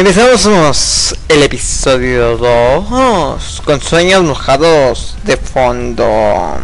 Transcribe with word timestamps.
Empezamos 0.00 1.14
el 1.28 1.42
episodio 1.42 2.38
2 2.38 3.60
con 3.66 3.82
sueños 3.82 4.24
mojados 4.24 5.14
de 5.24 5.36
fondo. 5.36 6.56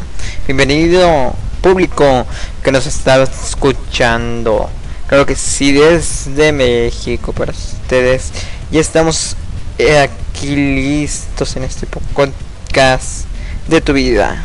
Bienvenido 0.46 1.34
público 1.60 2.24
que 2.64 2.72
nos 2.72 2.86
está 2.86 3.22
escuchando. 3.24 4.70
Claro 5.06 5.26
que 5.26 5.36
sí, 5.36 5.72
desde 5.72 6.50
México 6.50 7.34
para 7.34 7.52
ustedes. 7.52 8.32
Ya 8.70 8.80
estamos 8.80 9.36
eh, 9.76 9.98
aquí 9.98 10.56
listos 10.56 11.56
en 11.56 11.64
este 11.64 11.86
po- 11.86 12.00
podcast 12.14 13.26
de 13.68 13.82
tu 13.82 13.92
vida. 13.92 14.44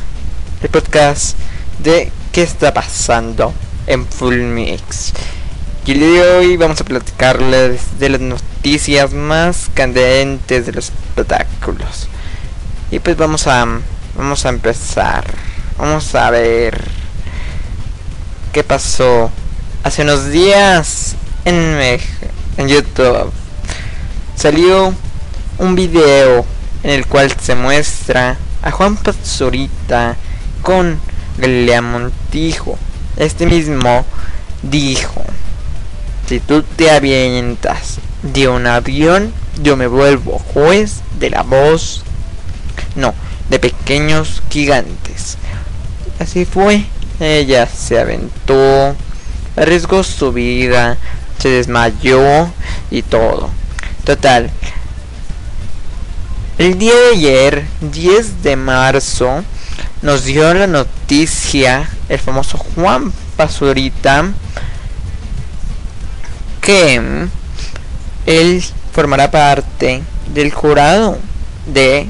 El 0.61 0.67
podcast 0.67 1.37
de 1.79 2.11
qué 2.33 2.43
está 2.43 2.73
pasando 2.73 3.53
en 3.87 4.05
Full 4.05 4.35
Mix. 4.35 5.13
De 5.91 6.21
hoy 6.21 6.55
vamos 6.55 6.79
a 6.79 6.85
platicarles 6.85 7.99
de 7.99 8.07
las 8.07 8.21
noticias 8.21 9.11
más 9.11 9.69
candentes 9.73 10.65
de 10.65 10.71
los 10.71 10.85
espectáculos. 10.85 12.07
Y 12.91 12.99
pues 12.99 13.17
vamos 13.17 13.45
a 13.47 13.67
vamos 14.15 14.45
a 14.45 14.49
empezar. 14.49 15.25
Vamos 15.77 16.15
a 16.15 16.29
ver 16.29 16.81
qué 18.53 18.63
pasó 18.63 19.31
hace 19.83 20.03
unos 20.03 20.31
días 20.31 21.17
en 21.43 21.99
en 22.55 22.67
YouTube. 22.69 23.29
Salió 24.37 24.95
un 25.57 25.75
video 25.75 26.45
en 26.83 26.89
el 26.89 27.05
cual 27.05 27.33
se 27.37 27.53
muestra 27.53 28.37
a 28.61 28.71
Juan 28.71 28.95
Pazurita 28.95 30.15
con 30.61 30.97
Galilea 31.37 31.81
Montijo. 31.81 32.79
Este 33.17 33.45
mismo 33.45 34.05
dijo 34.61 35.21
si 36.31 36.39
tú 36.39 36.63
te 36.63 36.89
avientas 36.89 37.97
de 38.23 38.47
un 38.47 38.65
avión, 38.65 39.33
yo 39.61 39.75
me 39.75 39.87
vuelvo 39.87 40.39
juez 40.39 41.01
de 41.19 41.29
la 41.29 41.41
voz. 41.41 42.03
No, 42.95 43.13
de 43.49 43.59
pequeños 43.59 44.41
gigantes. 44.49 45.37
Así 46.19 46.45
fue. 46.45 46.85
Ella 47.19 47.67
se 47.67 47.99
aventó, 47.99 48.95
arriesgó 49.57 50.03
su 50.03 50.31
vida, 50.31 50.97
se 51.37 51.49
desmayó 51.49 52.49
y 52.89 53.01
todo. 53.01 53.49
Total. 54.05 54.49
El 56.57 56.79
día 56.79 56.93
de 56.95 57.09
ayer, 57.17 57.65
10 57.81 58.41
de 58.41 58.55
marzo, 58.55 59.43
nos 60.01 60.23
dio 60.23 60.53
la 60.53 60.67
noticia 60.67 61.89
el 62.07 62.19
famoso 62.19 62.57
Juan 62.57 63.11
Pazurita 63.35 64.31
que 66.61 66.99
mm, 66.99 67.29
él 68.27 68.63
formará 68.93 69.31
parte 69.31 70.03
del 70.33 70.53
jurado 70.53 71.17
de 71.65 72.07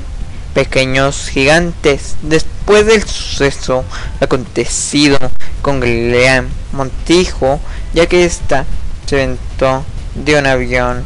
Pequeños 0.53 1.29
Gigantes 1.29 2.15
después 2.21 2.85
del 2.85 3.03
suceso 3.07 3.85
acontecido 4.19 5.17
con 5.61 5.79
Galilea 5.79 6.45
Montijo, 6.73 7.59
ya 7.93 8.05
que 8.05 8.25
ésta 8.25 8.65
se 9.05 9.15
aventó 9.15 9.85
de 10.15 10.37
un 10.37 10.45
avión 10.45 11.05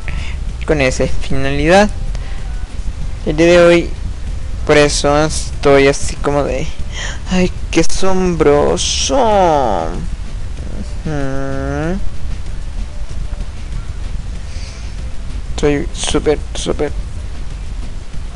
con 0.66 0.82
esa 0.82 1.06
finalidad. 1.08 1.90
El 3.26 3.38
día 3.38 3.48
de 3.48 3.60
hoy, 3.60 3.90
por 4.66 4.78
eso 4.78 5.26
estoy 5.26 5.88
así 5.88 6.16
como 6.16 6.44
de, 6.44 6.68
ay, 7.30 7.52
qué 7.70 7.82
asombroso. 7.82 9.16
Ujú. 11.06 12.00
Estoy 15.56 15.88
súper, 15.94 16.38
súper 16.54 16.92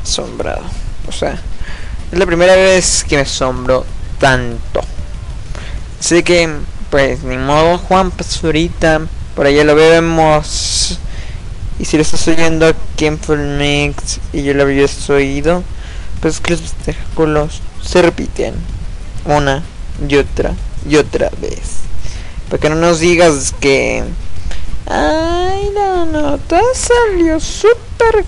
asombrado. 0.02 0.62
O 1.06 1.12
sea, 1.12 1.38
es 2.10 2.18
la 2.18 2.24
primera 2.24 2.54
vez 2.54 3.04
que 3.04 3.16
me 3.16 3.22
asombro 3.22 3.84
tanto. 4.18 4.80
Así 6.00 6.22
que, 6.22 6.48
pues, 6.90 7.22
ni 7.22 7.36
modo, 7.36 7.76
Juan 7.76 8.10
Pazurita. 8.10 9.02
Por 9.36 9.46
allá 9.46 9.64
lo 9.64 9.74
vemos. 9.74 10.98
Y 11.78 11.84
si 11.84 11.98
lo 11.98 12.02
estás 12.02 12.26
oyendo 12.26 12.66
aquí 12.66 13.04
en 13.04 13.18
Full 13.18 13.38
Mix 13.38 14.20
y 14.32 14.42
yo 14.42 14.54
lo 14.54 14.62
había 14.62 14.86
oído, 15.10 15.62
pues 16.20 16.40
que 16.40 16.52
los 16.52 16.62
espectáculos 16.62 17.60
se 17.82 18.00
repiten 18.00 18.54
una 19.26 19.62
y 20.08 20.16
otra 20.16 20.54
y 20.88 20.96
otra 20.96 21.30
vez. 21.40 21.80
Para 22.48 22.60
que 22.60 22.70
no 22.70 22.76
nos 22.76 23.00
digas 23.00 23.54
que 23.60 24.04
Ay, 24.92 25.70
la 25.72 26.04
nota 26.04 26.60
salió 26.74 27.38
súper 27.38 28.24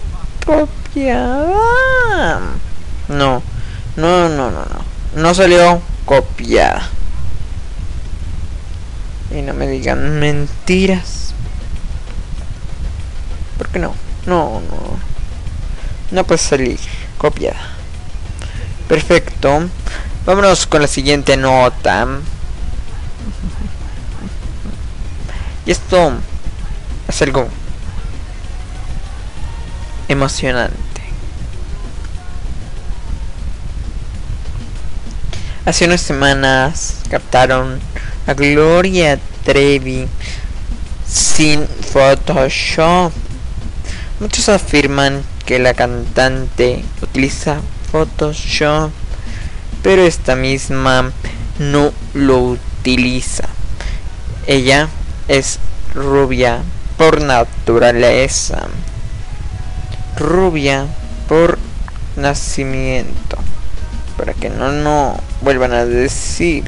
copiada. 0.47 1.59
No, 3.09 3.43
no, 3.97 4.29
no, 4.29 4.51
no, 4.51 4.51
no. 4.51 4.85
No 5.17 5.35
salió 5.35 5.83
copiada. 6.05 6.89
Y 9.33 9.43
no 9.43 9.55
me 9.55 9.67
digan 9.67 10.21
mentiras. 10.21 11.35
¿Por 13.59 13.67
qué 13.69 13.81
no? 13.81 13.97
No, 14.27 14.61
no. 14.61 14.99
No 16.13 16.25
puede 16.25 16.39
salir 16.39 16.79
copiada. 17.19 17.61
Perfecto. 18.87 19.69
Vámonos 20.25 20.69
con 20.69 20.81
la 20.83 20.87
siguiente 20.87 21.37
nota. 21.37 22.07
Y 25.67 25.73
esto 25.73 26.13
es 27.13 27.21
algo 27.21 27.47
emocionante. 30.09 31.03
Hace 35.67 35.85
unas 35.85 36.01
semanas 36.01 36.97
captaron 37.11 37.81
a 38.27 38.33
Gloria 38.33 39.19
Trevi 39.45 40.09
sin 41.07 41.69
Photoshop. 41.69 43.13
Muchos 44.19 44.49
afirman 44.49 45.23
que 45.45 45.59
la 45.59 45.75
cantante 45.75 46.83
utiliza 47.03 47.61
Photoshop, 47.91 48.91
pero 49.83 50.01
esta 50.01 50.35
misma 50.35 51.13
no 51.59 51.93
lo 52.15 52.39
utiliza. 52.39 53.45
Ella 54.47 54.89
es 55.29 55.59
rubia 55.95 56.63
por 56.97 57.21
naturaleza, 57.21 58.69
rubia 60.17 60.87
por 61.29 61.59
nacimiento, 62.17 63.39
para 64.17 64.35
que 64.35 64.51
no 64.51 64.73
no 64.73 65.17
vuelvan 65.41 65.73
a 65.73 65.85
decir 65.85 66.65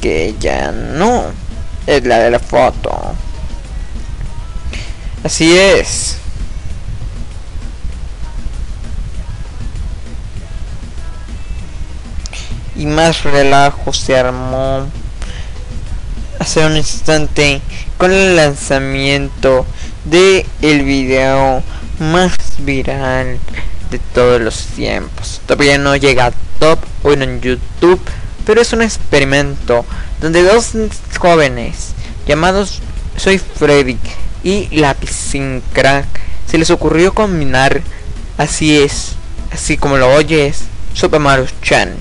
que 0.00 0.26
ella 0.26 0.72
no 0.72 1.24
es 1.86 2.04
la 2.04 2.18
de 2.18 2.30
la 2.30 2.38
foto. 2.38 3.14
Así 5.24 5.56
es. 5.56 6.18
Y 12.76 12.86
más 12.86 13.24
relajo 13.24 13.92
se 13.92 14.16
armó 14.16 14.86
hace 16.46 16.64
un 16.64 16.76
instante 16.76 17.60
con 17.98 18.12
el 18.12 18.36
lanzamiento 18.36 19.66
de 20.04 20.46
el 20.62 20.84
video 20.84 21.60
más 21.98 22.36
viral 22.58 23.40
de 23.90 23.98
todos 24.14 24.40
los 24.40 24.56
tiempos. 24.66 25.40
Todavía 25.44 25.76
no 25.76 25.96
llega 25.96 26.26
a 26.26 26.32
top 26.60 26.78
o 27.02 27.10
en 27.10 27.40
YouTube, 27.40 28.00
pero 28.44 28.60
es 28.60 28.72
un 28.72 28.82
experimento 28.82 29.84
donde 30.20 30.44
dos 30.44 30.70
jóvenes 31.18 31.94
llamados 32.28 32.80
Soy 33.16 33.38
Freddy 33.38 33.98
y 34.44 34.68
Lapicin 34.70 35.64
Crack 35.72 36.06
se 36.48 36.58
les 36.58 36.70
ocurrió 36.70 37.12
combinar 37.12 37.82
así 38.38 38.78
es, 38.78 39.16
así 39.50 39.76
como 39.76 39.96
lo 39.96 40.14
oyes, 40.14 40.60
Super 40.94 41.18
Mario 41.18 41.46
Chan, 41.60 41.96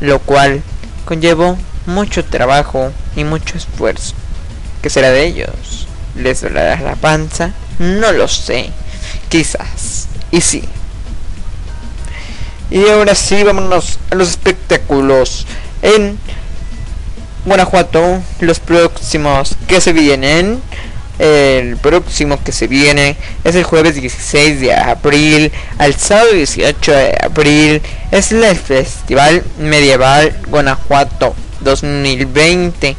lo 0.00 0.18
cual 0.18 0.62
conllevó 1.06 1.56
mucho 1.88 2.22
trabajo 2.24 2.92
y 3.16 3.24
mucho 3.24 3.56
esfuerzo. 3.56 4.14
¿Qué 4.82 4.90
será 4.90 5.10
de 5.10 5.24
ellos? 5.24 5.88
¿Les 6.14 6.42
dolerá 6.42 6.80
la 6.80 6.94
panza? 6.94 7.52
No 7.78 8.12
lo 8.12 8.28
sé. 8.28 8.70
Quizás. 9.28 10.06
Y 10.30 10.40
sí. 10.42 10.62
Y 12.70 12.86
ahora 12.88 13.14
sí, 13.14 13.42
vámonos 13.42 13.98
a 14.10 14.14
los 14.14 14.28
espectáculos 14.28 15.46
en 15.80 16.18
Guanajuato. 17.46 18.20
Los 18.40 18.60
próximos 18.60 19.56
que 19.66 19.80
se 19.80 19.92
vienen. 19.92 20.60
El 21.18 21.78
próximo 21.78 22.40
que 22.44 22.52
se 22.52 22.68
viene 22.68 23.16
es 23.42 23.56
el 23.56 23.64
jueves 23.64 23.96
16 23.96 24.60
de 24.60 24.72
abril 24.72 25.50
al 25.78 25.96
sábado 25.96 26.32
18 26.32 26.92
de 26.92 27.18
abril. 27.20 27.82
Es 28.12 28.30
el 28.30 28.56
Festival 28.56 29.42
Medieval 29.58 30.36
Guanajuato 30.46 31.34
2020. 31.60 32.96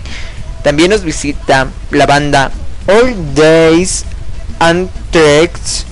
También 0.63 0.91
nos 0.91 1.03
visita 1.03 1.67
la 1.91 2.05
banda 2.05 2.51
All 2.87 3.15
Days 3.35 4.05
and 4.59 4.89
Tricks 5.11 5.85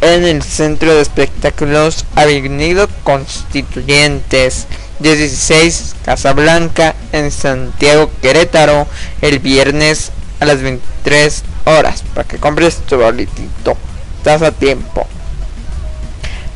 en 0.00 0.24
el 0.24 0.42
Centro 0.42 0.94
de 0.94 1.00
Espectáculos 1.00 2.04
Avenida 2.14 2.86
Constituyentes 3.02 4.66
16 4.98 5.96
Casablanca 6.04 6.94
en 7.12 7.30
Santiago 7.30 8.10
Querétaro 8.20 8.86
el 9.22 9.38
viernes 9.38 10.12
a 10.40 10.44
las 10.44 10.60
23 10.60 11.42
horas. 11.64 12.04
Para 12.14 12.28
que 12.28 12.38
compres 12.38 12.76
tu 12.86 12.96
boletito 12.96 13.76
estás 14.18 14.42
a 14.42 14.52
tiempo. 14.52 15.06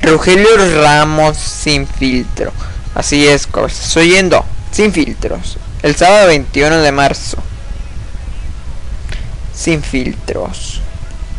Rogelio 0.03 0.49
Ramos 0.83 1.37
sin 1.37 1.87
filtro. 1.87 2.53
Así 2.95 3.27
es 3.27 3.47
como 3.47 3.67
estás 3.67 3.97
oyendo 3.97 4.45
sin 4.71 4.93
filtros. 4.93 5.59
El 5.83 5.95
sábado 5.97 6.29
21 6.29 6.79
de 6.79 6.93
marzo. 6.93 7.37
Sin 9.55 9.83
filtros. 9.83 10.81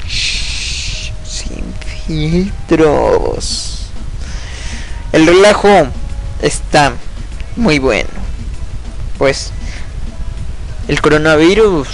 Sin 0.08 1.64
filtros. 2.08 3.88
El 5.12 5.26
relajo 5.26 5.88
está 6.42 6.94
muy 7.56 7.80
bueno. 7.80 8.10
Pues 9.18 9.52
el 10.88 11.02
coronavirus 11.02 11.88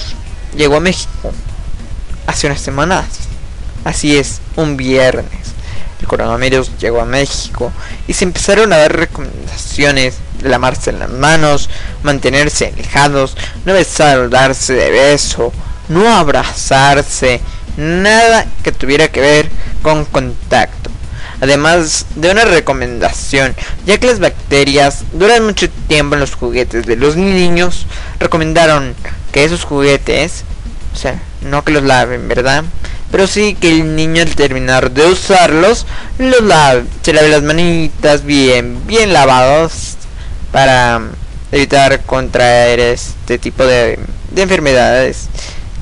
llegó 0.56 0.78
a 0.78 0.80
México 0.80 1.32
hace 2.28 2.48
unas 2.48 2.62
semanas. 2.62 3.06
Así 3.84 4.18
es 4.18 4.42
un 4.56 4.78
viernes. 4.78 5.54
El 6.02 6.08
coronavirus 6.08 6.78
llegó 6.80 7.02
a 7.02 7.06
México 7.06 7.72
y 8.08 8.14
se 8.14 8.26
empezaron 8.26 8.74
a 8.74 8.78
dar 8.78 8.96
recomendaciones 8.96 10.16
lavarse 10.50 10.92
las 10.92 11.10
manos, 11.10 11.70
mantenerse 12.04 12.68
alejados, 12.68 13.36
no 13.66 13.74
darse 14.30 14.74
de 14.74 14.92
beso, 14.92 15.52
no 15.90 16.08
abrazarse, 16.16 17.42
nada 17.78 18.46
que 18.64 18.72
tuviera 18.72 19.08
que 19.08 19.22
ver 19.22 19.50
con 19.82 20.06
contacto. 20.06 20.90
Además 21.42 22.06
de 22.16 22.32
una 22.32 22.46
recomendación, 22.46 23.56
ya 23.86 23.98
que 23.98 24.08
las 24.08 24.20
bacterias 24.20 25.04
duran 25.12 25.46
mucho 25.46 25.70
tiempo 25.88 26.16
en 26.16 26.22
los 26.22 26.34
juguetes 26.36 26.86
de 26.86 26.96
los 26.96 27.18
niños, 27.18 27.86
recomendaron 28.20 28.96
que 29.32 29.44
esos 29.44 29.66
juguetes, 29.66 30.44
o 30.94 30.98
sea, 30.98 31.22
no 31.42 31.64
que 31.64 31.74
los 31.74 31.84
laven, 31.84 32.28
¿verdad? 32.30 32.64
Pero 33.12 33.28
sí 33.28 33.56
que 33.60 33.70
el 33.70 33.96
niño 33.96 34.22
al 34.22 34.34
terminar 34.36 34.92
de 34.92 35.08
usarlos, 35.08 35.86
los 36.18 36.42
lave, 36.42 36.86
se 37.02 37.14
lave 37.14 37.30
las 37.30 37.44
manitas 37.44 38.24
bien, 38.24 38.88
bien 38.88 39.12
lavados 39.12 39.98
para 40.56 41.02
evitar 41.52 42.00
contraer 42.06 42.80
este 42.80 43.38
tipo 43.38 43.66
de, 43.66 44.00
de 44.32 44.42
enfermedades 44.42 45.28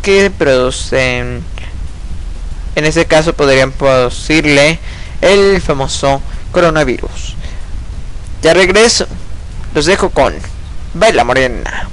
que 0.01 0.31
producen 0.35 1.43
en 2.75 2.83
ese 2.83 3.05
caso 3.05 3.35
podrían 3.35 3.71
producirle 3.71 4.79
el 5.21 5.61
famoso 5.61 6.23
coronavirus. 6.51 7.35
Ya 8.41 8.55
regreso 8.55 9.05
los 9.75 9.85
dejo 9.85 10.09
con 10.09 10.33
Baila 10.95 11.23
Morena 11.23 11.87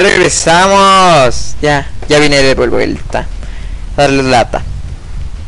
regresamos. 0.00 1.56
Ya, 1.60 1.86
ya 2.08 2.18
vine 2.18 2.42
de 2.42 2.54
vuelta. 2.54 3.26
Darles 3.96 4.26
lata. 4.26 4.62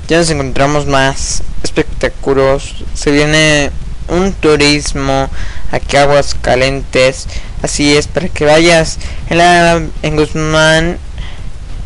Ya 0.08 0.18
nos 0.18 0.30
encontramos 0.30 0.86
más 0.86 1.42
espectáculos. 1.62 2.84
Se 2.94 3.10
viene 3.10 3.70
un 4.08 4.32
turismo 4.32 5.28
aquí 5.72 5.96
a 5.96 6.02
Aguascalientes. 6.02 7.26
Así 7.62 7.96
es, 7.96 8.06
para 8.06 8.28
que 8.28 8.44
vayas 8.44 8.98
en, 9.30 9.38
la, 9.38 9.82
en 10.02 10.16
Guzmán 10.16 10.98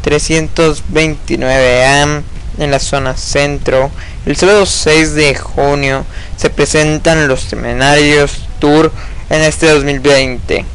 329A 0.05 2.23
en 2.59 2.71
la 2.71 2.79
zona 2.79 3.17
centro. 3.17 3.90
El 4.26 4.37
sábado 4.37 4.67
6 4.67 5.14
de 5.14 5.35
junio 5.35 6.05
se 6.37 6.50
presentan 6.50 7.26
los 7.26 7.40
seminarios 7.40 8.43
tour 8.59 8.93
en 9.31 9.40
este 9.43 9.71
2020. 9.71 10.67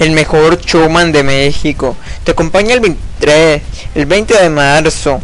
El 0.00 0.12
mejor 0.12 0.58
showman 0.60 1.12
de 1.12 1.22
México. 1.22 1.94
Te 2.24 2.32
acompaña 2.32 2.72
el 2.72 2.80
23, 2.80 3.62
el 3.94 4.06
20 4.06 4.34
de 4.34 4.48
marzo, 4.48 5.20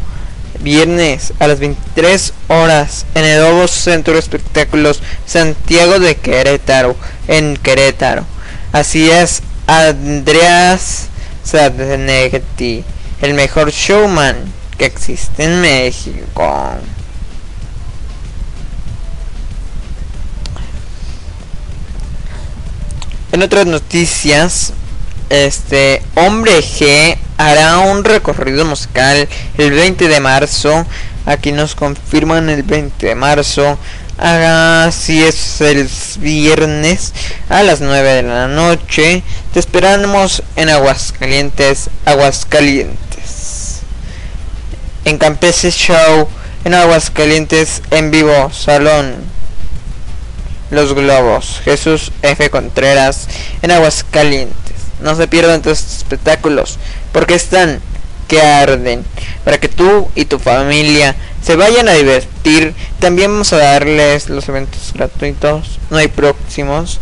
viernes 0.60 1.32
a 1.38 1.46
las 1.46 1.58
23 1.58 2.34
horas 2.48 3.06
en 3.14 3.24
el 3.24 3.40
nuevo 3.40 3.66
Centro 3.68 4.12
de 4.12 4.20
Espectáculos 4.20 5.00
Santiago 5.24 5.98
de 5.98 6.16
Querétaro, 6.16 6.94
en 7.26 7.56
Querétaro. 7.56 8.26
Así 8.70 9.10
es, 9.10 9.42
Andreas 9.66 11.06
Sadnegti, 11.42 12.84
el 13.22 13.32
mejor 13.32 13.70
showman 13.70 14.36
que 14.76 14.84
existe 14.84 15.44
en 15.44 15.62
México. 15.62 16.76
En 23.32 23.42
otras 23.42 23.66
noticias, 23.66 24.72
este 25.30 26.00
Hombre 26.14 26.60
G 26.60 27.18
hará 27.36 27.80
un 27.80 28.04
recorrido 28.04 28.64
musical 28.64 29.28
el 29.58 29.72
20 29.72 30.06
de 30.08 30.20
marzo. 30.20 30.86
Aquí 31.26 31.50
nos 31.50 31.74
confirman 31.74 32.48
el 32.48 32.62
20 32.62 33.04
de 33.04 33.14
marzo. 33.16 33.78
Así 34.16 35.24
es 35.24 35.60
el 35.60 35.90
viernes 36.20 37.12
a 37.48 37.64
las 37.64 37.80
9 37.80 38.14
de 38.14 38.22
la 38.22 38.46
noche. 38.46 39.24
Te 39.52 39.58
esperamos 39.58 40.44
en 40.54 40.70
Aguascalientes, 40.70 41.90
Aguascalientes. 42.04 43.80
En 45.04 45.18
Campese 45.18 45.72
Show, 45.72 46.28
en 46.64 46.74
Aguascalientes, 46.74 47.82
en 47.90 48.12
vivo, 48.12 48.50
salón. 48.52 49.35
Los 50.70 50.94
Globos, 50.94 51.60
Jesús 51.64 52.10
F. 52.22 52.50
Contreras, 52.50 53.28
en 53.62 53.70
Aguascalientes. 53.70 54.56
No 55.00 55.14
se 55.14 55.28
pierdan 55.28 55.56
estos 55.56 55.98
espectáculos, 55.98 56.78
porque 57.12 57.34
están 57.34 57.80
que 58.26 58.42
arden, 58.42 59.04
para 59.44 59.58
que 59.58 59.68
tú 59.68 60.10
y 60.16 60.24
tu 60.24 60.40
familia 60.40 61.14
se 61.40 61.54
vayan 61.54 61.88
a 61.88 61.92
divertir. 61.92 62.74
También 62.98 63.30
vamos 63.30 63.52
a 63.52 63.58
darles 63.58 64.28
los 64.28 64.48
eventos 64.48 64.92
gratuitos, 64.92 65.78
no 65.90 65.98
hay 65.98 66.08
próximos. 66.08 66.98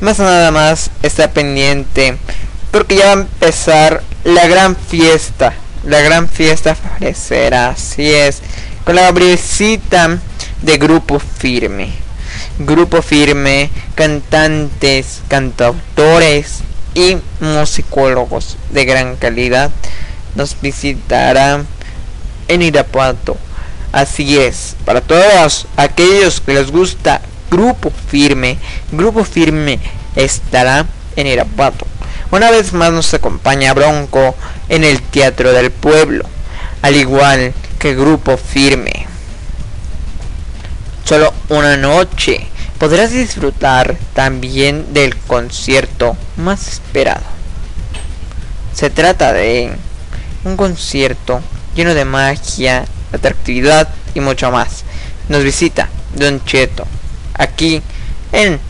Más 0.00 0.18
nada 0.18 0.50
más 0.50 0.90
está 1.02 1.30
pendiente, 1.30 2.18
porque 2.70 2.96
ya 2.96 3.06
va 3.06 3.10
a 3.12 3.22
empezar 3.22 4.02
la 4.24 4.46
gran 4.46 4.76
fiesta, 4.76 5.54
la 5.84 6.02
gran 6.02 6.28
fiesta 6.28 6.74
fresera, 6.74 7.70
así 7.70 8.12
es, 8.12 8.42
con 8.84 8.96
la 8.96 9.10
brisita 9.10 10.18
de 10.60 10.76
grupo 10.76 11.18
firme 11.18 12.05
grupo 12.58 13.02
firme, 13.02 13.70
cantantes, 13.94 15.22
cantautores 15.28 16.60
y 16.94 17.18
musicólogos 17.40 18.56
de 18.70 18.84
gran 18.84 19.16
calidad 19.16 19.70
nos 20.34 20.60
visitarán 20.60 21.66
en 22.48 22.62
Irapuato. 22.62 23.36
Así 23.92 24.38
es, 24.38 24.76
para 24.84 25.00
todos 25.00 25.66
aquellos 25.76 26.40
que 26.40 26.54
les 26.54 26.70
gusta 26.70 27.20
Grupo 27.50 27.92
Firme, 28.08 28.58
Grupo 28.92 29.24
Firme 29.24 29.78
estará 30.14 30.86
en 31.16 31.26
Irapuato. 31.26 31.86
Una 32.30 32.50
vez 32.50 32.72
más 32.72 32.92
nos 32.92 33.14
acompaña 33.14 33.72
Bronco 33.72 34.34
en 34.68 34.84
el 34.84 35.00
Teatro 35.00 35.52
del 35.52 35.70
Pueblo, 35.70 36.24
al 36.82 36.96
igual 36.96 37.54
que 37.78 37.94
Grupo 37.94 38.36
Firme 38.36 39.06
solo 41.06 41.32
una 41.48 41.76
noche. 41.76 42.48
Podrás 42.78 43.12
disfrutar 43.12 43.96
también 44.12 44.92
del 44.92 45.16
concierto 45.16 46.16
más 46.36 46.66
esperado. 46.66 47.22
Se 48.74 48.90
trata 48.90 49.32
de 49.32 49.72
un 50.44 50.56
concierto 50.56 51.40
lleno 51.74 51.94
de 51.94 52.04
magia, 52.04 52.84
atractividad 53.12 53.88
y 54.14 54.20
mucho 54.20 54.50
más. 54.50 54.84
Nos 55.28 55.44
visita 55.44 55.88
Don 56.14 56.44
Cheto 56.44 56.86
aquí 57.34 57.80
en 58.32 58.60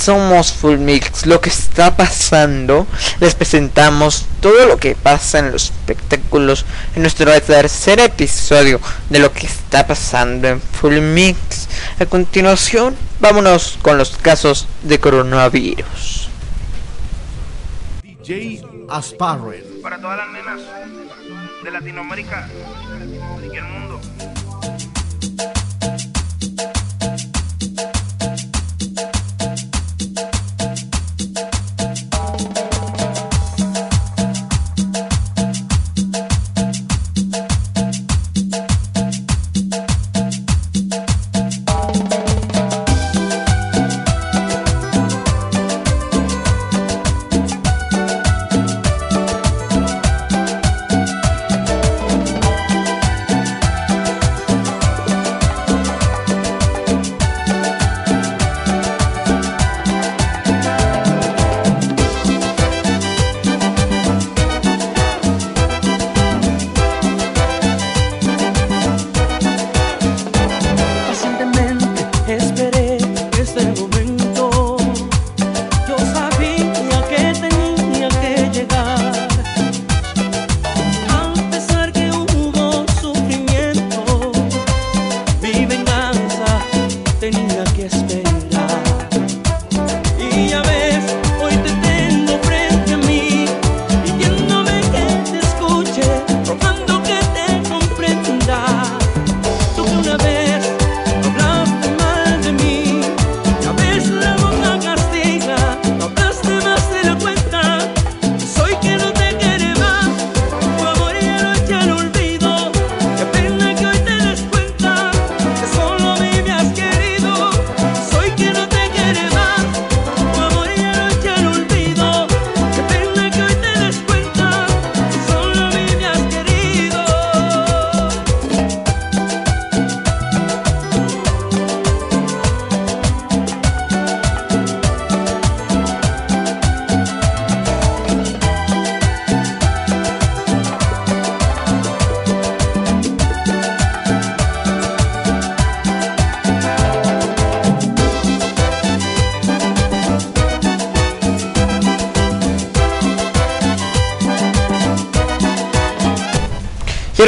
somos 0.00 0.52
Full 0.52 0.78
Mix, 0.78 1.26
lo 1.26 1.40
que 1.40 1.50
está 1.50 1.96
pasando. 1.96 2.86
Les 3.20 3.34
presentamos 3.34 4.24
todo 4.40 4.66
lo 4.66 4.78
que 4.78 4.94
pasa 4.94 5.40
en 5.40 5.52
los 5.52 5.64
espectáculos 5.64 6.64
en 6.96 7.02
nuestro 7.02 7.30
tercer 7.42 8.00
episodio 8.00 8.80
de 9.10 9.18
lo 9.18 9.32
que 9.32 9.46
está 9.46 9.86
pasando 9.86 10.48
en 10.48 10.60
Full 10.60 11.00
Mix. 11.00 11.68
A 12.00 12.06
continuación, 12.06 12.96
vámonos 13.20 13.78
con 13.82 13.98
los 13.98 14.16
casos 14.16 14.66
de 14.82 14.98
coronavirus. 14.98 16.30
DJ 18.02 18.62
Asparren. 18.88 19.64
Para 19.82 20.00
todas 20.00 20.16
las 20.16 20.30
nenas 20.30 20.60
de 21.62 21.70
Latinoamérica 21.70 22.48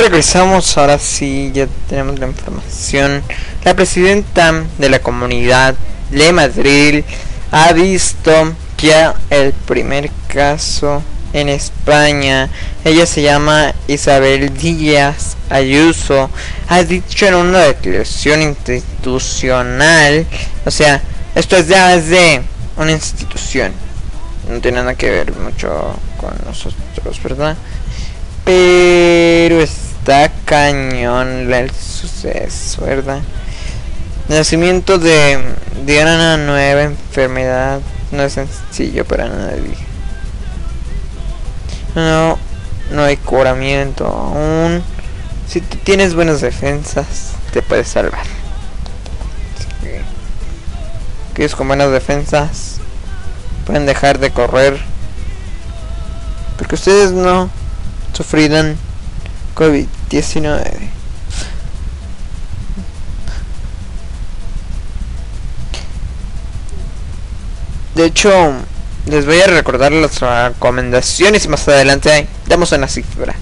regresamos, 0.02 0.76
ahora 0.76 0.98
sí, 0.98 1.52
ya 1.54 1.68
tenemos 1.88 2.18
la 2.18 2.26
información. 2.26 3.22
La 3.62 3.74
presidenta 3.74 4.64
de 4.76 4.88
la 4.88 4.98
comunidad 4.98 5.76
de 6.10 6.32
Madrid 6.32 7.04
ha 7.52 7.72
visto 7.72 8.52
ya 8.78 9.14
el 9.30 9.52
primer 9.52 10.10
caso 10.26 11.04
en 11.32 11.48
España. 11.48 12.48
Ella 12.84 13.06
se 13.06 13.22
llama 13.22 13.74
Isabel 13.86 14.52
Díaz 14.52 15.36
Ayuso. 15.48 16.30
Ha 16.68 16.82
dicho 16.82 17.26
en 17.26 17.34
una 17.36 17.60
declaración 17.60 18.42
institucional, 18.42 20.26
o 20.64 20.70
sea, 20.72 21.00
esto 21.36 21.56
es 21.56 21.68
ya 21.68 21.94
es 21.94 22.08
de 22.08 22.42
una 22.76 22.90
institución. 22.90 23.72
No 24.50 24.60
tiene 24.60 24.78
nada 24.78 24.96
que 24.96 25.10
ver 25.10 25.32
mucho 25.36 25.94
con 26.16 26.34
nosotros, 26.44 27.22
¿verdad? 27.22 27.56
Pero 28.44 29.60
está 30.02 30.32
cañón 30.44 31.52
el 31.54 31.70
suceso, 31.70 32.84
¿verdad? 32.84 33.20
Nacimiento 34.28 34.98
de, 34.98 35.38
de 35.86 36.02
una 36.02 36.36
nueva 36.38 36.82
enfermedad 36.82 37.80
no 38.10 38.24
es 38.24 38.32
sencillo 38.32 39.04
para 39.04 39.28
nadie. 39.28 39.76
No, 41.94 42.36
no 42.90 43.04
hay 43.04 43.16
curamiento 43.16 44.08
aún. 44.08 44.82
Si 45.46 45.60
tienes 45.60 46.16
buenas 46.16 46.40
defensas, 46.40 47.34
te 47.52 47.62
puedes 47.62 47.86
salvar. 47.86 48.26
Que 51.32 51.44
es 51.44 51.54
con 51.54 51.68
buenas 51.68 51.92
defensas 51.92 52.80
pueden 53.66 53.86
dejar 53.86 54.18
de 54.18 54.30
correr. 54.30 54.80
Porque 56.58 56.74
ustedes 56.74 57.12
no 57.12 57.50
sufrirán 58.12 58.76
COVID-19. 59.54 60.90
De 67.94 68.06
hecho, 68.06 68.30
les 69.06 69.26
voy 69.26 69.40
a 69.40 69.46
recordar 69.48 69.92
las 69.92 70.20
recomendaciones 70.20 71.44
y 71.44 71.48
más 71.48 71.68
adelante 71.68 72.26
damos 72.46 72.72
una 72.72 72.88
cifra. 72.88 73.34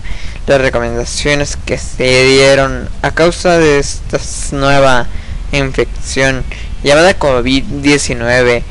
Las 0.46 0.60
recomendaciones 0.60 1.56
que 1.64 1.78
se 1.78 2.24
dieron 2.24 2.88
a 3.02 3.12
causa 3.12 3.58
de 3.58 3.78
esta 3.78 4.18
nueva 4.52 5.06
infección 5.52 6.44
llamada 6.82 7.18
COVID-19. 7.18 8.62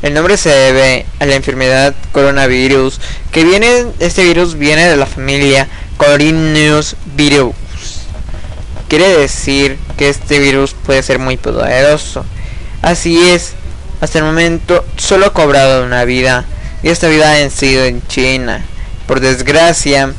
El 0.00 0.14
nombre 0.14 0.36
se 0.36 0.50
debe 0.50 1.06
a 1.18 1.26
la 1.26 1.34
enfermedad 1.34 1.94
coronavirus, 2.12 3.00
que 3.32 3.44
viene, 3.44 3.86
este 3.98 4.22
virus 4.22 4.56
viene 4.56 4.86
de 4.86 4.96
la 4.96 5.06
familia 5.06 5.68
Coronavirus 5.96 6.94
virus. 7.16 7.54
Quiere 8.88 9.08
decir 9.18 9.76
que 9.96 10.08
este 10.08 10.38
virus 10.38 10.74
puede 10.86 11.02
ser 11.02 11.18
muy 11.18 11.36
poderoso. 11.36 12.24
Así 12.80 13.30
es, 13.30 13.54
hasta 14.00 14.18
el 14.18 14.24
momento 14.24 14.84
solo 14.96 15.26
ha 15.26 15.32
cobrado 15.32 15.84
una 15.84 16.04
vida 16.04 16.44
y 16.84 16.90
esta 16.90 17.08
vida 17.08 17.32
ha 17.32 17.50
sido 17.50 17.84
en 17.84 18.00
China. 18.06 18.64
Por 19.08 19.18
desgracia, 19.18 20.12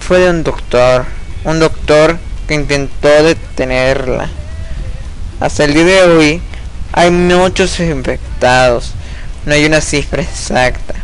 fue 0.00 0.18
de 0.18 0.30
un 0.30 0.42
doctor, 0.42 1.04
un 1.44 1.60
doctor 1.60 2.18
que 2.48 2.54
intentó 2.54 3.22
detenerla. 3.22 4.28
Hasta 5.38 5.64
el 5.64 5.74
día 5.74 5.84
de 5.84 6.02
hoy 6.02 6.42
hay 6.92 7.12
muchos 7.12 7.78
infectados. 7.78 8.94
No 9.46 9.54
hay 9.54 9.64
una 9.64 9.80
cifra 9.80 10.22
exacta, 10.22 10.94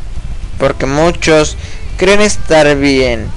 porque 0.59 0.87
muchos 0.87 1.57
creen 1.97 2.21
estar 2.21 2.77
bien. 2.77 3.29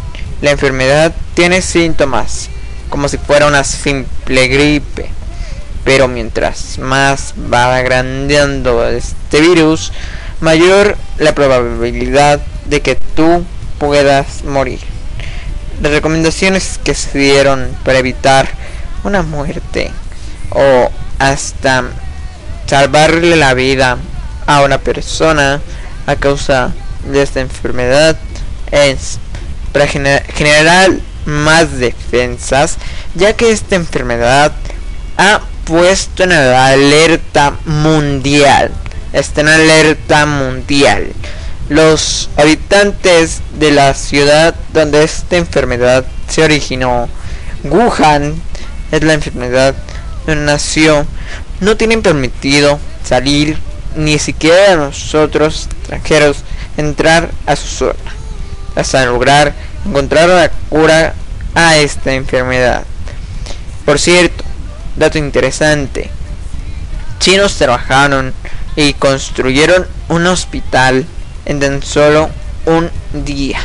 La 0.42 0.52
enfermedad 0.52 1.14
tiene 1.34 1.62
síntomas, 1.62 2.50
como 2.90 3.08
si 3.08 3.18
fuera 3.18 3.48
una 3.48 3.64
simple 3.64 4.48
gripe 4.48 5.10
pero 5.84 6.08
mientras 6.08 6.78
más 6.78 7.34
va 7.52 7.76
agrandando 7.76 8.88
este 8.88 9.42
virus, 9.42 9.92
mayor 10.40 10.96
la 11.18 11.34
probabilidad 11.34 12.40
de 12.66 12.82
que 12.82 12.96
tú 12.96 13.44
puedas 13.80 14.44
morir. 14.44 14.80
Las 15.82 15.92
recomendaciones 15.92 16.80
que 16.84 16.94
se 16.94 17.18
dieron 17.18 17.76
para 17.84 17.98
evitar 17.98 18.50
una 19.04 19.24
muerte 19.24 19.92
o 20.52 20.92
hasta 21.18 21.86
salvarle 22.68 23.36
la 23.36 23.54
vida 23.54 23.98
a 24.50 24.64
una 24.64 24.80
persona 24.80 25.62
a 26.08 26.16
causa 26.16 26.74
de 27.06 27.22
esta 27.22 27.40
enfermedad 27.40 28.18
es 28.72 29.20
para 29.72 29.86
generar 29.86 30.90
más 31.28 31.78
defensas 31.78 32.78
ya 33.14 33.34
que 33.34 33.52
esta 33.52 33.76
enfermedad 33.76 34.52
ha 35.18 35.42
puesto 35.66 36.24
en 36.24 36.32
alerta 36.32 37.54
mundial. 37.66 38.72
Está 39.14 39.42
en 39.42 39.50
alerta 39.50 40.26
mundial. 40.26 41.14
Los 41.70 42.32
habitantes 42.36 43.42
de 43.60 43.70
la 43.70 43.94
ciudad 43.94 44.56
donde 44.74 45.04
esta 45.04 45.38
enfermedad 45.38 46.06
se 46.28 46.42
originó, 46.42 47.08
Wuhan, 47.66 48.42
es 48.92 49.04
la 49.04 49.14
enfermedad 49.14 49.76
donde 50.26 50.44
nació, 50.46 51.06
no 51.60 51.78
tienen 51.78 52.02
permitido 52.02 52.80
salir 53.08 53.69
ni 53.96 54.20
siquiera 54.20 54.76
nosotros 54.76 55.68
extranjeros 55.72 56.38
entrar 56.78 57.30
a 57.46 57.56
su 57.56 57.68
zona 57.68 57.94
hasta 58.76 59.06
lograr 59.06 59.54
encontrar 59.86 60.30
la 60.30 60.50
cura 60.70 61.14
a 61.56 61.78
esta 61.78 62.14
enfermedad. 62.14 62.84
Por 63.86 64.00
cierto, 64.00 64.44
Dato 65.00 65.18
interesante. 65.18 66.10
Chinos 67.20 67.56
trabajaron 67.56 68.34
y 68.76 68.94
construyeron 68.94 69.88
un 70.10 70.28
hospital 70.28 71.06
en 71.46 71.60
tan 71.62 71.82
solo 71.82 72.30
un 72.66 72.90
día. 73.14 73.60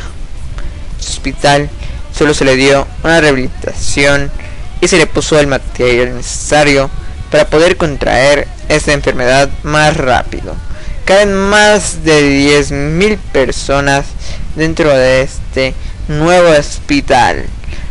hospital 1.01 1.69
solo 2.17 2.35
se 2.35 2.45
le 2.45 2.55
dio 2.55 2.87
una 3.03 3.21
rehabilitación 3.21 4.31
y 4.81 4.87
se 4.87 4.97
le 4.97 5.09
puso 5.09 5.39
el 5.41 5.49
material 5.49 6.15
necesario 6.15 6.89
para 7.33 7.49
poder 7.49 7.77
contraer 7.77 8.47
esta 8.69 8.93
enfermedad 8.93 9.49
más 9.63 9.97
rápido. 9.97 10.55
Caen 11.05 11.35
más 11.35 12.05
de 12.05 12.23
10.000 12.23 13.19
personas 13.33 14.07
dentro 14.57 14.91
de 14.91 15.23
este 15.23 15.75
nuevo 16.09 16.51
hospital. 16.51 17.45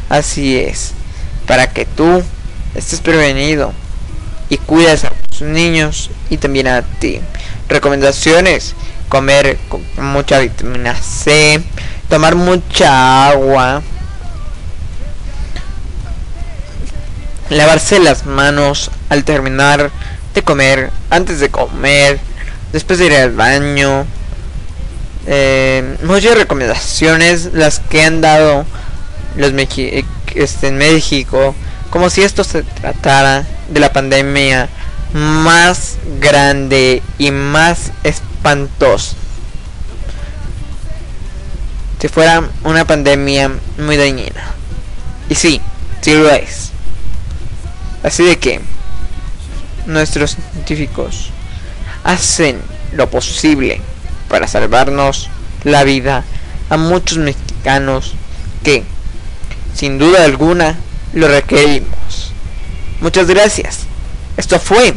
Así 0.10 0.58
es, 0.58 0.92
para 1.48 1.68
que 1.72 1.86
tú 1.86 2.24
estés 2.76 3.00
prevenido 3.02 3.74
y 4.50 4.58
cuidas 4.58 5.04
a 5.04 5.10
tus 5.30 5.42
niños 5.42 6.10
y 6.30 6.38
también 6.38 6.68
a 6.68 6.82
ti. 6.82 7.20
Recomendaciones: 7.70 8.76
comer 9.10 9.58
con 9.70 9.84
mucha 9.98 10.40
vitamina 10.40 10.96
C, 10.96 11.62
tomar 12.10 12.36
mucha 12.36 13.28
agua, 13.28 13.82
lavarse 17.50 18.00
las 18.00 18.26
manos 18.26 18.92
al 19.10 19.24
terminar 19.24 19.92
de 20.34 20.44
comer, 20.44 20.92
antes 21.10 21.40
de 21.40 21.50
comer, 21.50 22.20
después 22.72 23.00
de 23.00 23.06
ir 23.06 23.14
al 23.14 23.32
baño. 23.32 24.06
Eh, 25.26 25.98
muchas 26.04 26.38
recomendaciones 26.38 27.54
las 27.54 27.80
que 27.80 28.04
han 28.04 28.22
dado 28.22 28.66
los 29.38 29.54
este, 30.36 30.68
en 30.68 30.78
México 30.78 31.56
como 31.94 32.10
si 32.10 32.24
esto 32.24 32.44
se 32.44 32.64
tratara 32.64 33.46
de 33.70 33.80
la 33.80 33.94
pandemia 33.94 34.68
más 35.14 35.98
grande 36.20 37.04
y 37.20 37.30
más 37.30 37.92
espantosa. 38.04 39.16
Si 42.02 42.08
fuera 42.08 42.50
una 42.64 42.86
pandemia 42.86 43.52
muy 43.78 43.96
dañina. 43.96 44.44
Y 45.30 45.36
sí, 45.36 45.62
sí 46.02 46.16
lo 46.16 46.32
es. 46.32 46.72
Así 48.02 48.24
de 48.24 48.40
que 48.40 48.60
nuestros 49.86 50.36
científicos 50.36 51.32
hacen 52.04 52.62
lo 52.94 53.10
posible 53.10 53.82
para 54.30 54.48
salvarnos 54.48 55.30
la 55.64 55.84
vida 55.84 56.24
a 56.70 56.78
muchos 56.78 57.18
mexicanos 57.18 58.14
que, 58.64 58.84
sin 59.76 59.98
duda 59.98 60.24
alguna, 60.24 60.78
lo 61.14 61.28
requerimos. 61.28 62.34
Muchas 63.02 63.28
gracias. 63.28 63.82
Esto 64.38 64.60
fue. 64.60 64.94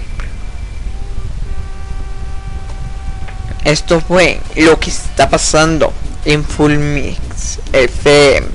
Esto 3.64 4.00
fue 4.00 4.40
lo 4.56 4.78
que 4.78 4.90
está 4.90 5.28
pasando 5.28 5.92
en 6.24 6.44
Full 6.44 6.76
Mix 6.78 7.58
FM. 7.72 8.46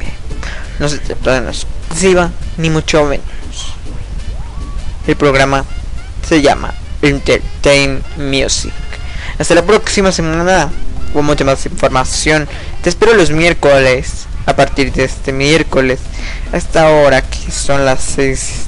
No 0.80 0.88
se 0.88 1.00
trata 1.00 1.42
de 1.42 1.50
exclusiva, 1.50 2.32
ni 2.58 2.70
mucho 2.70 3.04
menos. 3.04 3.26
El 5.06 5.16
programa 5.18 5.66
se 6.28 6.42
llama 6.42 6.74
Entertain 7.02 8.04
Music. 8.18 8.74
Hasta 9.40 9.56
la 9.56 9.64
próxima 9.64 10.12
semana 10.12 10.70
con 11.14 11.26
mucha 11.26 11.44
más 11.44 11.66
información. 11.66 12.48
Te 12.84 12.90
espero 12.90 13.14
los 13.14 13.32
miércoles 13.32 14.28
a 14.46 14.56
partir 14.56 14.92
de 14.92 15.04
este 15.04 15.32
miércoles 15.32 16.00
a 16.52 16.58
esta 16.58 16.90
hora 16.90 17.22
que 17.22 17.52
son 17.52 17.86
las 17.86 18.02
6 18.02 18.66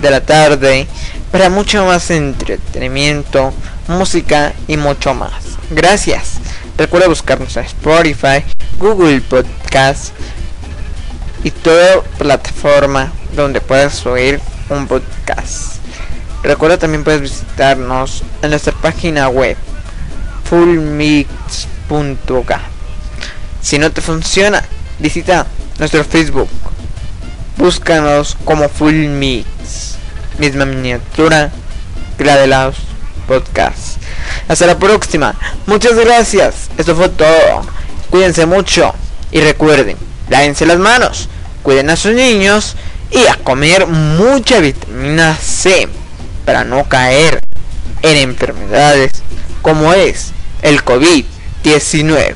de 0.00 0.10
la 0.10 0.20
tarde 0.20 0.86
para 1.30 1.48
mucho 1.48 1.84
más 1.84 2.10
entretenimiento, 2.10 3.52
música 3.88 4.52
y 4.66 4.76
mucho 4.76 5.14
más. 5.14 5.32
Gracias. 5.70 6.38
Recuerda 6.76 7.08
buscarnos 7.08 7.56
en 7.56 7.64
Spotify, 7.64 8.44
Google 8.78 9.20
Podcast 9.20 10.12
y 11.44 11.50
toda 11.50 12.02
plataforma 12.18 13.12
donde 13.34 13.60
puedas 13.60 14.04
oír 14.06 14.40
un 14.70 14.86
podcast. 14.86 15.79
Recuerda 16.42 16.78
también 16.78 17.04
puedes 17.04 17.20
visitarnos 17.20 18.22
en 18.42 18.50
nuestra 18.50 18.72
página 18.72 19.28
web 19.28 19.56
fullmix.k. 20.48 21.30
Si 23.62 23.78
no 23.78 23.92
te 23.92 24.00
funciona, 24.00 24.64
visita 24.98 25.46
nuestro 25.78 26.02
Facebook. 26.02 26.48
Búscanos 27.56 28.36
como 28.44 28.68
Full 28.68 28.94
Mix. 28.94 29.96
Misma 30.38 30.64
miniatura 30.64 31.52
que 32.16 32.24
la 32.24 32.36
de 32.36 32.46
los 32.46 32.76
podcasts. 33.28 33.98
Hasta 34.48 34.66
la 34.66 34.78
próxima. 34.78 35.34
Muchas 35.66 35.94
gracias. 35.94 36.70
Esto 36.78 36.96
fue 36.96 37.10
todo. 37.10 37.62
Cuídense 38.08 38.46
mucho. 38.46 38.94
Y 39.30 39.40
recuerden, 39.40 39.96
lávense 40.30 40.64
las 40.64 40.78
manos. 40.78 41.28
Cuiden 41.62 41.90
a 41.90 41.96
sus 41.96 42.14
niños. 42.14 42.76
Y 43.10 43.26
a 43.26 43.36
comer 43.36 43.86
mucha 43.86 44.60
vitamina 44.60 45.36
C. 45.36 45.88
Para 46.44 46.64
no 46.64 46.88
caer 46.88 47.40
en 48.02 48.16
enfermedades 48.16 49.22
como 49.62 49.92
es 49.92 50.32
el 50.62 50.84
COVID-19. 50.84 52.34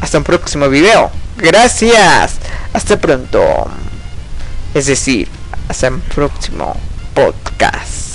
Hasta 0.00 0.18
un 0.18 0.24
próximo 0.24 0.68
video. 0.68 1.10
Gracias. 1.38 2.36
Hasta 2.72 2.98
pronto. 2.98 3.40
Es 4.74 4.86
decir, 4.86 5.28
hasta 5.68 5.88
un 5.88 6.00
próximo 6.00 6.76
podcast. 7.14 8.05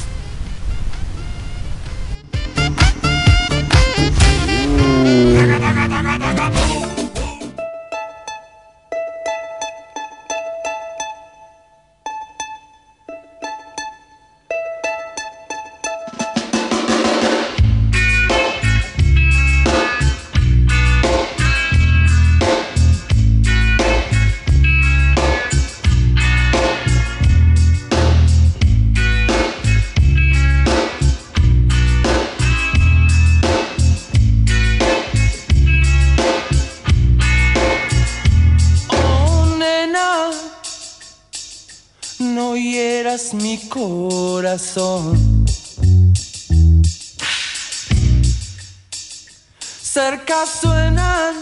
Cerca 49.93 50.45
suenan 50.45 51.35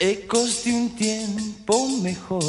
ecos 0.00 0.64
de 0.64 0.72
un 0.72 0.90
tiempo 0.96 1.86
mejor. 2.02 2.42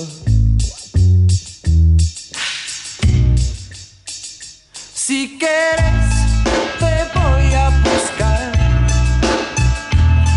Si 4.95 5.37
quieres, 5.37 6.15
te 6.79 7.19
voy 7.19 7.53
a 7.53 7.69
buscar. 7.83 8.51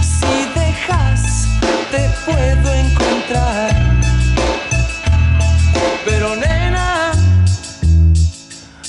Si 0.03 0.61
dejas, 0.61 1.47
te 1.91 2.11
puedo 2.27 2.75
encontrar. 2.75 4.01
Pero 6.05 6.37
nena, 6.37 7.13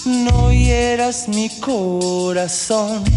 no 0.04 0.52
hieras 0.52 1.30
mi 1.30 1.50
corazón. 1.62 3.15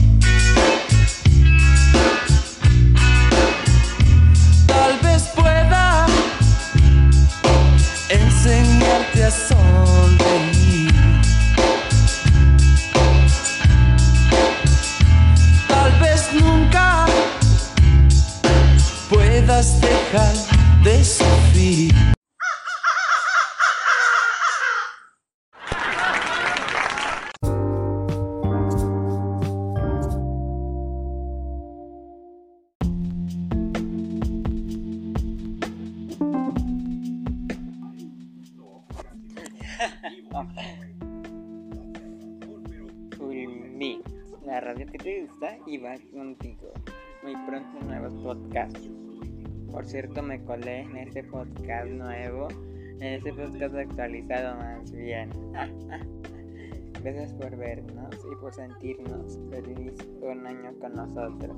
Puedas 19.48 19.80
dejar 19.80 20.34
de 20.84 21.02
sufrir. 21.04 21.94
La 44.44 44.60
radio 44.60 44.86
te 44.86 45.22
gusta 45.22 45.56
y 45.66 45.78
va 45.78 45.94
contigo. 46.12 46.72
Muy 47.22 47.34
pronto 47.46 47.86
nuevos 47.86 48.12
podcasts 48.22 49.07
por 49.78 49.86
cierto 49.86 50.24
me 50.24 50.42
colé 50.42 50.80
en 50.80 50.96
este 50.96 51.22
podcast 51.22 51.88
nuevo, 51.88 52.48
en 52.98 53.12
este 53.12 53.32
podcast 53.32 53.76
actualizado 53.76 54.56
más 54.56 54.90
bien. 54.90 55.30
Gracias 57.04 57.32
por 57.34 57.56
vernos 57.56 58.12
y 58.28 58.34
por 58.40 58.52
sentirnos 58.52 59.38
feliz 59.52 59.94
un 60.20 60.44
año 60.44 60.72
con 60.80 60.94
nosotros. 60.94 61.56